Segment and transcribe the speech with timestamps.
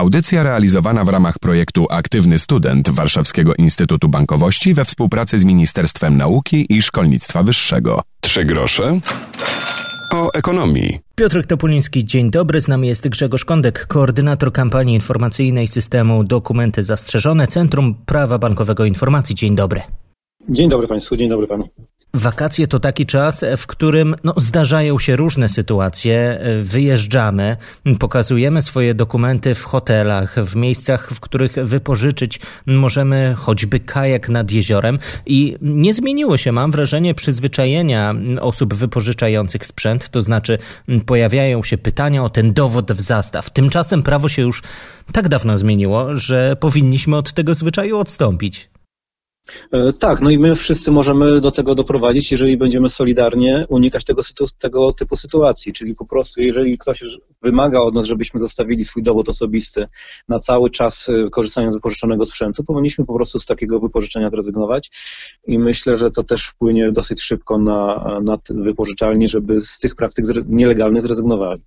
[0.00, 6.66] Audycja realizowana w ramach projektu Aktywny Student Warszawskiego Instytutu Bankowości we współpracy z Ministerstwem Nauki
[6.68, 8.02] i Szkolnictwa Wyższego.
[8.20, 9.00] Trzy grosze
[10.12, 10.98] o ekonomii.
[11.14, 12.60] Piotr Topuliński, dzień dobry.
[12.60, 19.34] Z nami jest Grzegorz Kondek, koordynator kampanii informacyjnej systemu Dokumenty Zastrzeżone, Centrum Prawa Bankowego Informacji.
[19.34, 19.80] Dzień dobry.
[20.48, 21.68] Dzień dobry Państwu, dzień dobry Panu.
[22.14, 26.40] Wakacje to taki czas, w którym no, zdarzają się różne sytuacje.
[26.62, 27.56] Wyjeżdżamy,
[27.98, 34.98] pokazujemy swoje dokumenty w hotelach, w miejscach, w których wypożyczyć możemy choćby kajak nad jeziorem.
[35.26, 40.08] I nie zmieniło się, mam wrażenie, przyzwyczajenia osób wypożyczających sprzęt.
[40.08, 40.58] To znaczy,
[41.06, 43.50] pojawiają się pytania o ten dowód w zastaw.
[43.50, 44.62] Tymczasem prawo się już
[45.12, 48.70] tak dawno zmieniło, że powinniśmy od tego zwyczaju odstąpić.
[49.72, 54.22] E, tak, no i my wszyscy możemy do tego doprowadzić, jeżeli będziemy solidarnie unikać tego,
[54.58, 55.72] tego typu sytuacji.
[55.72, 57.04] Czyli po prostu, jeżeli ktoś
[57.42, 59.86] wymaga od nas, żebyśmy zostawili swój dowód osobisty
[60.28, 64.90] na cały czas e, korzystając z wypożyczonego sprzętu, powinniśmy po prostu z takiego wypożyczenia zrezygnować.
[65.46, 70.24] I myślę, że to też wpłynie dosyć szybko na, na wypożyczalnie, żeby z tych praktyk
[70.48, 71.62] nielegalnych zrezygnowali.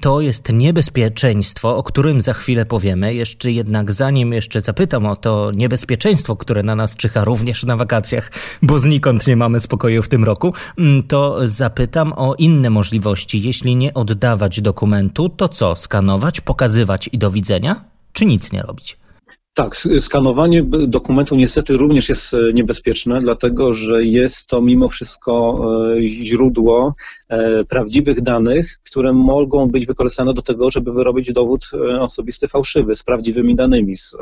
[0.00, 3.14] To jest niebezpieczeństwo, o którym za chwilę powiemy.
[3.14, 8.32] Jeszcze jednak zanim jeszcze zapytam o to niebezpieczeństwo, które na nas czyha również na wakacjach,
[8.62, 13.42] bo znikąd nie mamy spokoju w tym roku, mm, to zapytam o inne możliwości.
[13.42, 15.76] Jeśli nie oddawać dokumentu, to co?
[15.76, 17.84] Skanować, pokazywać i do widzenia?
[18.12, 19.05] Czy nic nie robić?
[19.56, 25.64] Tak, skanowanie dokumentu niestety również jest e, niebezpieczne, dlatego że jest to mimo wszystko
[25.96, 26.94] e, źródło
[27.28, 33.02] e, prawdziwych danych, które mogą być wykorzystane do tego, żeby wyrobić dowód osobisty fałszywy z
[33.02, 34.16] prawdziwymi danymi, z,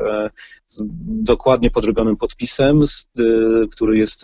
[0.66, 3.06] z dokładnie podrobionym podpisem, z,
[3.72, 4.22] który jest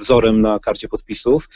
[0.00, 1.48] wzorem na karcie podpisów,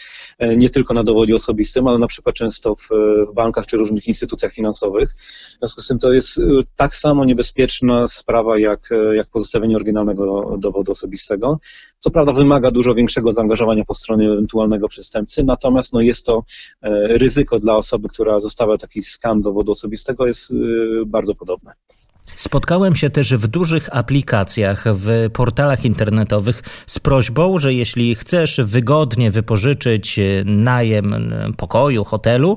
[0.57, 2.89] nie tylko na dowodzie osobistym, ale na przykład często w,
[3.31, 5.11] w bankach czy różnych instytucjach finansowych.
[5.11, 6.41] W związku z tym to jest
[6.77, 11.61] tak samo niebezpieczna sprawa jak, jak pozostawienie oryginalnego dowodu osobistego.
[11.99, 16.45] Co prawda wymaga dużo większego zaangażowania po stronie ewentualnego przestępcy, natomiast no, jest to
[16.83, 20.55] e, ryzyko dla osoby, która zostawia taki skan dowodu osobistego jest e,
[21.07, 21.73] bardzo podobne.
[22.35, 29.31] Spotkałem się też w dużych aplikacjach, w portalach internetowych z prośbą, że jeśli chcesz wygodnie
[29.31, 32.57] wypożyczyć najem pokoju, hotelu,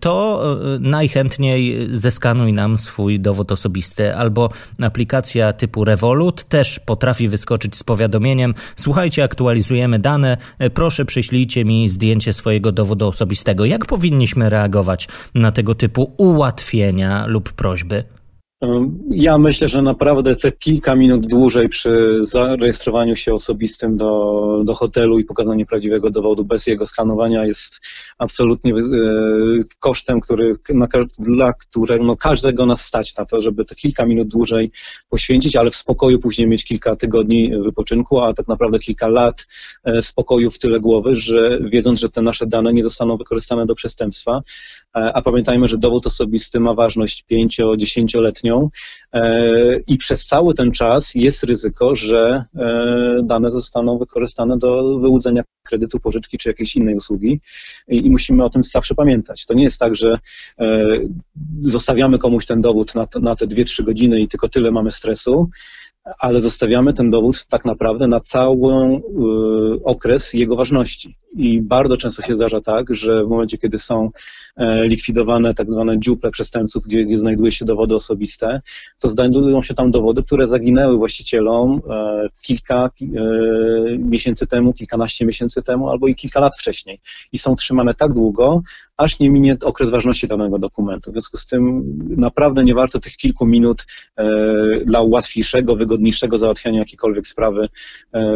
[0.00, 0.42] to
[0.80, 4.14] najchętniej zeskanuj nam swój dowód osobisty.
[4.16, 4.50] Albo
[4.82, 10.36] aplikacja typu Revolut też potrafi wyskoczyć z powiadomieniem: Słuchajcie, aktualizujemy dane,
[10.74, 13.64] proszę przyślijcie mi zdjęcie swojego dowodu osobistego.
[13.64, 18.04] Jak powinniśmy reagować na tego typu ułatwienia lub prośby?
[19.10, 25.18] Ja myślę, że naprawdę te kilka minut dłużej przy zarejestrowaniu się osobistym do, do hotelu
[25.18, 27.80] i pokazaniu prawdziwego dowodu bez jego skanowania jest
[28.18, 28.76] absolutnie e,
[29.78, 30.88] kosztem, który, na,
[31.18, 34.72] dla którego no, każdego nas stać na to, żeby te kilka minut dłużej
[35.08, 39.46] poświęcić, ale w spokoju później mieć kilka tygodni wypoczynku, a tak naprawdę kilka lat
[39.84, 43.74] e, spokoju w tyle głowy, że wiedząc, że te nasze dane nie zostaną wykorzystane do
[43.74, 44.42] przestępstwa,
[44.96, 48.49] e, a pamiętajmy, że dowód osobisty ma ważność 5-10-letnią,
[49.12, 55.42] E, i przez cały ten czas jest ryzyko, że e, dane zostaną wykorzystane do wyłudzenia
[55.62, 57.40] kredytu, pożyczki czy jakiejś innej usługi
[57.88, 59.46] i musimy o tym zawsze pamiętać.
[59.46, 60.18] To nie jest tak, że
[60.58, 60.86] e,
[61.60, 65.50] zostawiamy komuś ten dowód na, na te 2-3 godziny i tylko tyle mamy stresu,
[66.18, 71.16] ale zostawiamy ten dowód tak naprawdę na cały y, okres jego ważności.
[71.36, 74.10] I bardzo często się zdarza tak, że w momencie, kiedy są
[74.56, 78.60] e, likwidowane tak zwane dziuple przestępców, gdzie, gdzie znajduje się dowody osobiste,
[79.00, 82.88] to znajdują się tam dowody, które zaginęły właścicielom e, kilka e,
[83.98, 87.00] miesięcy temu, kilkanaście miesięcy temu, albo i kilka lat wcześniej.
[87.32, 88.62] I są trzymane tak długo,
[89.00, 91.10] aż nie minie okres ważności danego dokumentu.
[91.10, 91.82] W związku z tym
[92.16, 93.86] naprawdę nie warto tych kilku minut
[94.86, 97.68] dla łatwiejszego, wygodniejszego załatwiania jakiejkolwiek sprawy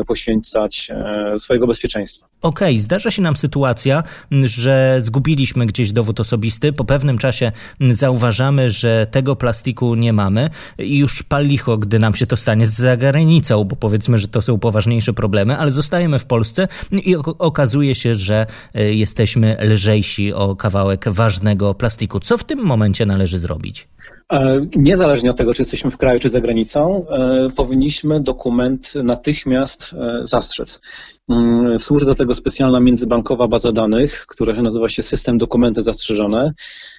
[0.07, 0.93] poświęcać
[1.37, 2.27] swojego bezpieczeństwa.
[2.43, 7.53] Okej, okay, zdarza się nam sytuacja, że zgubiliśmy gdzieś dowód osobisty, po pewnym czasie
[7.91, 12.67] zauważamy, że tego plastiku nie mamy i już pal licho, gdy nam się to stanie
[12.67, 17.95] za granicą, bo powiedzmy, że to są poważniejsze problemy, ale zostajemy w Polsce i okazuje
[17.95, 22.21] się, że e, jesteśmy lżejsi o kawałek ważnego plastiku.
[22.21, 23.89] Co w tym momencie należy zrobić?
[24.33, 29.95] E, niezależnie od tego, czy jesteśmy w kraju, czy za granicą, e, powinniśmy dokument natychmiast
[30.23, 30.81] zastrzec.
[31.29, 36.53] Mm, służy do tego specjalna międzybankowa baza danych, która nazywa się System Dokumenty Zastrzeżone.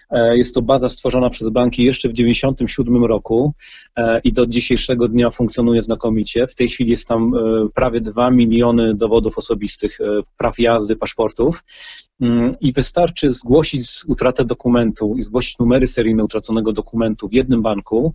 [0.10, 3.54] E, jest to baza stworzona przez banki jeszcze w 1997 roku
[3.96, 6.48] e, i do dzisiejszego dnia funkcjonuje znakomicie.
[6.48, 9.98] W tej chwili jest tam e, prawie 2 miliony dowodów osobistych,
[10.38, 11.64] praw jazdy, paszportów.
[12.22, 18.14] Mm, I wystarczy zgłosić utratę dokumentu i zgłosić numery seryjne utraconego dokumentu w jednym banku,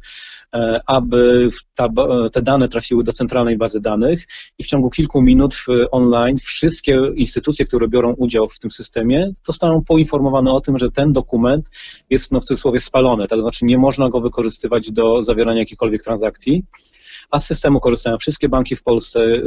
[0.55, 1.89] E, aby ta,
[2.33, 4.27] te dane trafiły do centralnej bazy danych
[4.59, 5.57] i w ciągu kilku minut
[5.91, 11.13] online wszystkie instytucje, które biorą udział w tym systemie, zostaną poinformowane o tym, że ten
[11.13, 11.71] dokument
[12.11, 16.65] jest no, w cudzysłowie spalony, to znaczy nie można go wykorzystywać do zawierania jakichkolwiek transakcji
[17.31, 19.43] a z systemu korzystają wszystkie banki w Polsce, y,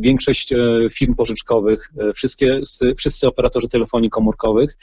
[0.00, 0.58] większość e,
[0.90, 2.60] firm pożyczkowych, e, wszystkie,
[2.96, 4.76] wszyscy operatorzy telefonii komórkowych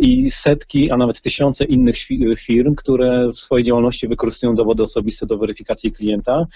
[0.00, 1.96] i setki, a nawet tysiące innych
[2.36, 6.46] firm, które w swojej działalności wykorzystują dowody osobiste do weryfikacji klienta.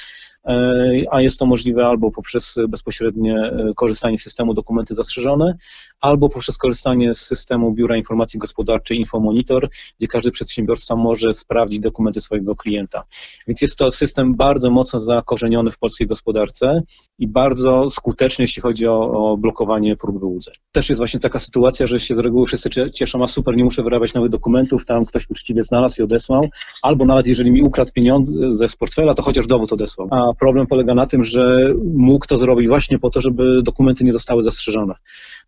[0.47, 5.55] E, a jest to możliwe albo poprzez bezpośrednie e, korzystanie z systemu dokumenty zastrzeżone,
[6.01, 12.21] albo poprzez korzystanie z systemu Biura Informacji Gospodarczej Infomonitor, gdzie każdy przedsiębiorca może sprawdzić dokumenty
[12.21, 13.05] swojego klienta.
[13.47, 16.83] Więc jest to system bardzo mocno zakorzeniony w polskiej gospodarce
[17.19, 20.55] i bardzo skuteczny, jeśli chodzi o, o blokowanie prób wyłudzeń.
[20.73, 23.83] Też jest właśnie taka sytuacja, że się z reguły wszyscy cieszą, a super, nie muszę
[23.83, 26.49] wyrabiać nowych dokumentów, tam ktoś uczciwie znalazł i odesłał,
[26.83, 30.09] albo nawet jeżeli mi ukradł pieniądze z portfela, to chociaż dowód odesłał.
[30.11, 34.13] A problem polega na tym, że mógł to zrobić właśnie po to, żeby dokumenty nie
[34.13, 34.95] zostały zastrzeżone.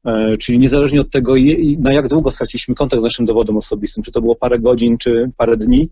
[0.05, 1.35] E, czyli niezależnie od tego,
[1.79, 5.31] na jak długo straciliśmy kontakt z naszym dowodem osobistym, czy to było parę godzin, czy
[5.37, 5.89] parę dni,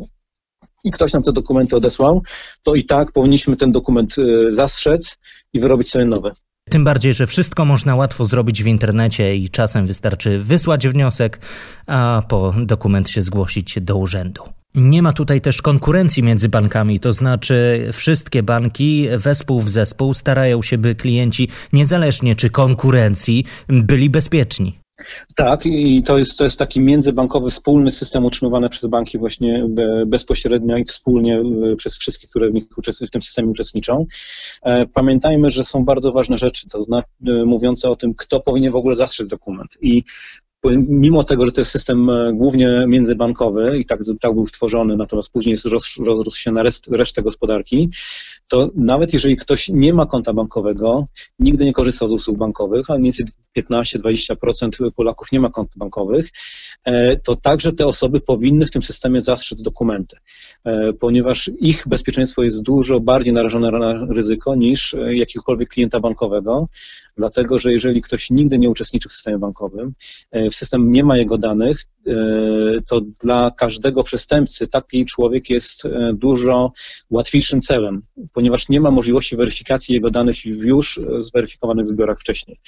[0.84, 2.22] i ktoś nam te dokumenty odesłał,
[2.62, 5.18] to i tak powinniśmy ten dokument e, zastrzec
[5.52, 6.32] i wyrobić sobie nowe.
[6.70, 11.40] Tym bardziej, że wszystko można łatwo zrobić w internecie i czasem wystarczy wysłać wniosek,
[11.86, 14.42] a po dokument się zgłosić do urzędu.
[14.76, 20.62] Nie ma tutaj też konkurencji między bankami, to znaczy wszystkie banki wespół w zespół starają
[20.62, 24.78] się, by klienci, niezależnie czy konkurencji, byli bezpieczni.
[25.34, 29.66] Tak, i to jest, to jest taki międzybankowy, wspólny system utrzymywany przez banki właśnie
[30.06, 31.42] bezpośrednio i wspólnie
[31.72, 32.64] e, przez wszystkich, które w, nich,
[33.06, 34.06] w tym systemie uczestniczą.
[34.62, 37.08] E, pamiętajmy, że są bardzo ważne rzeczy, to znaczy
[37.46, 39.76] mówiące o tym, kto powinien w ogóle zastrzec dokument.
[39.80, 40.02] I
[40.88, 45.30] mimo tego, że to jest system e, głównie międzybankowy i tak, tak był stworzony, natomiast
[45.30, 47.90] później roz, rozrósł się na rest, resztę gospodarki,
[48.48, 51.06] to nawet jeżeli ktoś nie ma konta bankowego,
[51.38, 53.26] nigdy nie korzysta z usług bankowych, a mniej więcej
[53.58, 56.28] 15-20% Polaków nie ma kont bankowych,
[56.84, 60.16] e, to także te osoby powinny w tym systemie zastrzec dokumenty,
[60.64, 66.68] e, ponieważ ich bezpieczeństwo jest dużo bardziej narażone na ryzyko niż jakiegokolwiek klienta bankowego,
[67.16, 69.94] dlatego że jeżeli ktoś nigdy nie uczestniczy w systemie bankowym,
[70.50, 72.12] w system nie ma jego danych, e,
[72.88, 76.72] to dla każdego przestępcy taki człowiek jest e, dużo
[77.10, 82.60] łatwiejszym celem, ponieważ nie ma możliwości weryfikacji jego danych w już zweryfikowanych zbiorach wcześniej.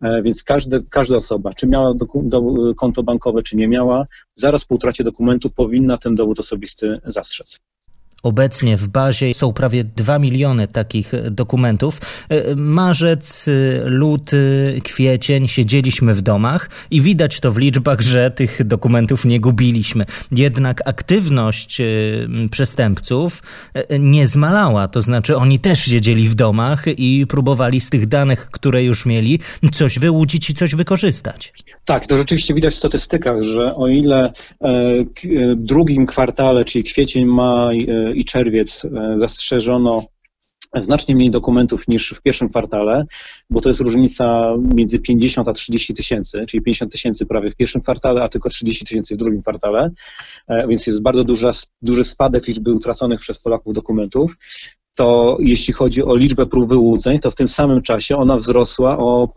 [0.00, 2.42] E, więc każde, każda osoba, czy miała do, do,
[2.74, 7.58] konto bankowe, czy nie miała, zaraz po utracie dokumentu powinna ten dowód osobisty zastrzec.
[8.22, 12.00] Obecnie w bazie są prawie 2 miliony takich dokumentów.
[12.28, 13.46] E, marzec,
[13.84, 20.04] luty, kwiecień siedzieliśmy w domach i widać to w liczbach, że tych dokumentów nie gubiliśmy.
[20.32, 21.84] Jednak aktywność e,
[22.50, 23.42] przestępców
[23.74, 28.48] e, nie zmalała, to znaczy oni też siedzieli w domach i próbowali z tych danych,
[28.50, 29.40] które już mieli,
[29.72, 31.52] coś wyłudzić i coś wykorzystać.
[31.84, 37.86] Tak, to rzeczywiście widać w statystykach, że o ile w drugim kwartale, czyli kwiecień, maj,
[38.14, 40.02] i czerwiec e, zastrzeżono
[40.74, 43.04] znacznie mniej dokumentów niż w pierwszym kwartale,
[43.50, 47.82] bo to jest różnica między 50 a 30 tysięcy, czyli 50 tysięcy prawie w pierwszym
[47.82, 49.90] kwartale, a tylko 30 tysięcy w drugim kwartale,
[50.48, 51.50] e, więc jest bardzo duża,
[51.82, 54.36] duży spadek liczby utraconych przez Polaków dokumentów
[54.98, 59.28] to jeśli chodzi o liczbę prób wyłudzeń, to w tym samym czasie ona wzrosła o,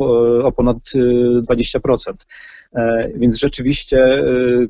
[0.44, 0.78] o ponad
[1.50, 2.14] 20%.
[2.76, 4.24] E, więc rzeczywiście e,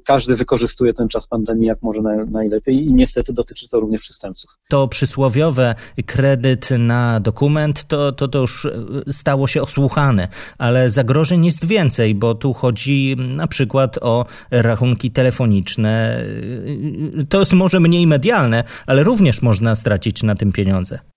[0.05, 4.51] każdy wykorzystuje ten czas pandemii jak może najlepiej i niestety dotyczy to również przestępców.
[4.69, 8.67] To przysłowiowe kredyt na dokument to, to, to już
[9.11, 16.23] stało się osłuchane, ale zagrożeń jest więcej, bo tu chodzi na przykład o rachunki telefoniczne.
[17.29, 20.80] To jest może mniej medialne, ale również można stracić na tym pieniądze.
[20.89, 21.10] E,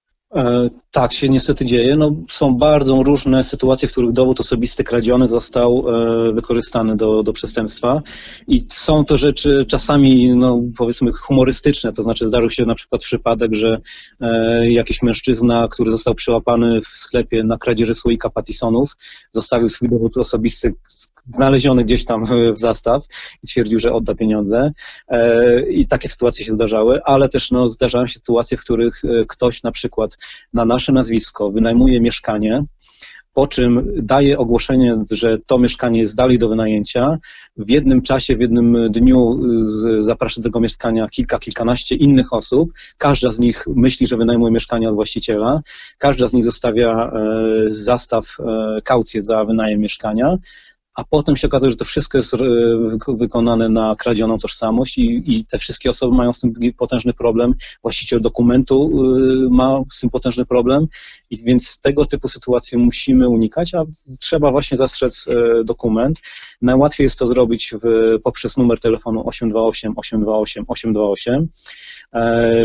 [0.90, 1.96] tak się niestety dzieje.
[1.96, 7.32] No, są bardzo różne sytuacje, w których dowód osobisty kradziony został e, wykorzystany do, do
[7.32, 8.02] przestępstwa.
[8.48, 13.54] I są to rzeczy czasami, no, powiedzmy, humorystyczne, to znaczy zdarzył się na przykład przypadek,
[13.54, 13.80] że
[14.20, 18.96] e, jakiś mężczyzna, który został przyłapany w sklepie na kradzieży słoika patisonów,
[19.32, 20.74] zostawił swój dowód osobisty
[21.30, 22.24] znaleziony gdzieś tam
[22.54, 23.02] w zastaw
[23.42, 24.72] i twierdził, że odda pieniądze.
[25.70, 29.72] I takie sytuacje się zdarzały, ale też no, zdarzają się sytuacje, w których ktoś na
[29.72, 30.16] przykład
[30.52, 32.64] na nasze nazwisko wynajmuje mieszkanie,
[33.32, 37.18] po czym daje ogłoszenie, że to mieszkanie jest dalej do wynajęcia.
[37.56, 39.40] W jednym czasie, w jednym dniu
[40.00, 42.72] zaprasza do tego mieszkania kilka, kilkanaście innych osób.
[42.98, 45.60] Każda z nich myśli, że wynajmuje mieszkanie od właściciela.
[45.98, 47.12] Każda z nich zostawia
[47.66, 48.36] zastaw
[48.84, 50.36] kaucję za wynajem mieszkania
[50.94, 52.38] a potem się okazuje, że to wszystko jest e,
[53.08, 57.54] wykonane na kradzioną tożsamość i, i, te wszystkie osoby mają z tym potężny problem.
[57.82, 60.86] Właściciel dokumentu e, ma z tym potężny problem,
[61.30, 63.84] i więc tego typu sytuacje musimy unikać, a
[64.20, 66.20] trzeba właśnie zastrzec e, dokument.
[66.62, 71.48] Najłatwiej jest to zrobić w, poprzez numer telefonu 828 828 828.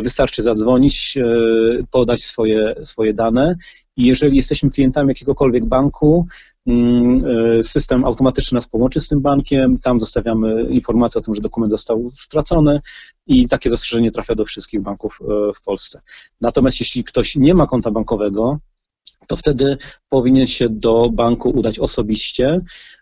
[0.03, 1.17] Wystarczy zadzwonić,
[1.91, 3.55] podać swoje, swoje dane
[3.99, 6.48] i jeżeli jesteśmy klientami jakiegokolwiek banku, e,
[7.63, 12.09] system automatycznie nas połączy z tym bankiem, tam zostawiamy informację o tym, że dokument został
[12.09, 12.81] stracony
[13.27, 16.01] i takie zastrzeżenie trafia do wszystkich banków e, w Polsce.
[16.41, 18.59] Natomiast jeśli ktoś nie ma konta bankowego,
[19.27, 19.77] to wtedy
[20.09, 22.61] powinien się do banku udać osobiście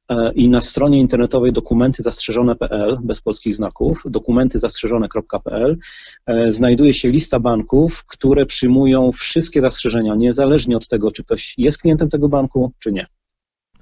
[0.10, 5.78] e, i na stronie internetowej dokumenty zastrzeżone.pl bez polskich znaków, dokumenty zastrzeżone.pl
[6.26, 11.78] e, znajduje się lista banków, które przyjmują wszystkie zastrzeżenia, niezależnie od tego, czy ktoś jest
[11.78, 13.06] klientem tego banku, czy nie.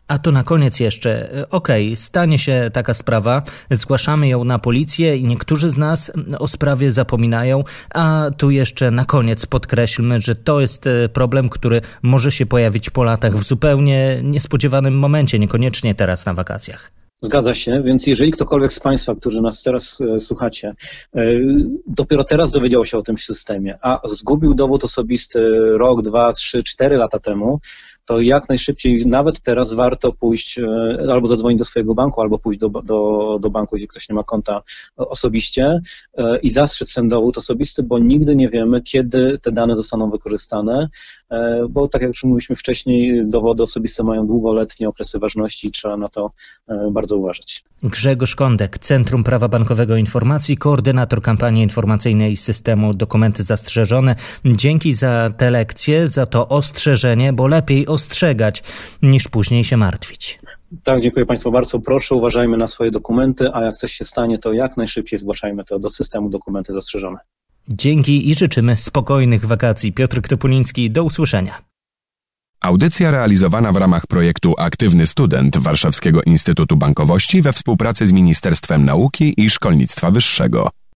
[0.07, 5.17] A to na koniec jeszcze, okej, okay, stanie się taka sprawa, zgłaszamy ją na policję
[5.17, 10.61] i niektórzy z nas o sprawie zapominają, a tu jeszcze na koniec podkreślmy, że to
[10.61, 16.25] jest e, problem, który może się pojawić po latach w zupełnie niespodziewanym momencie, niekoniecznie teraz
[16.25, 16.91] na wakacjach.
[17.21, 20.75] Zgadza się, więc jeżeli ktokolwiek z Państwa, którzy nas teraz e, słuchacie,
[21.15, 21.25] e,
[21.87, 25.39] dopiero teraz dowiedział się o tym systemie, a zgubił dowód osobisty
[25.77, 27.59] rok, dwa, trzy, cztery lata temu,
[28.05, 30.63] to jak najszybciej, nawet teraz warto pójść e,
[31.11, 34.23] albo zadzwonić do swojego banku, albo pójść do, do, do banku, jeśli ktoś nie ma
[34.23, 34.61] konta
[34.97, 35.81] osobiście
[36.17, 40.89] e, i zastrzec ten dowód osobisty, bo nigdy nie wiemy, kiedy te dane zostaną wykorzystane,
[41.29, 45.97] e, bo tak jak już mówiliśmy wcześniej, dowody osobiste mają długoletnie okresy ważności i trzeba
[45.97, 46.31] na to
[46.91, 47.63] bardzo uważać.
[47.83, 54.15] Grzegorz Kondek, Centrum Prawa Bankowego Informacji, koordynator kampanii informacyjnej systemu Dokumenty Zastrzeżone.
[54.45, 58.63] Dzięki za te lekcje, za to ostrzeżenie, bo lepiej ostrzegać,
[59.01, 60.39] niż później się martwić.
[60.83, 61.79] Tak, dziękuję Państwu bardzo.
[61.79, 65.79] Proszę, uważajmy na swoje dokumenty, a jak coś się stanie, to jak najszybciej zgłaszajmy to
[65.79, 67.17] do systemu dokumenty zastrzeżone.
[67.69, 69.93] Dzięki i życzymy spokojnych wakacji.
[69.93, 71.61] Piotr Topuliński, do usłyszenia.
[72.61, 79.33] Audycja realizowana w ramach projektu Aktywny Student Warszawskiego Instytutu Bankowości we współpracy z Ministerstwem Nauki
[79.37, 80.69] i Szkolnictwa Wyższego.